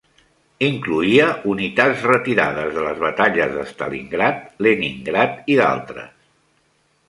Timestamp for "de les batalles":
2.79-3.53